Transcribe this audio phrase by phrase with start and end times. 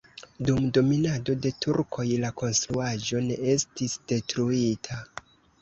[0.45, 4.99] Dum dominado de turkoj la konstruaĵo ne estis detruita.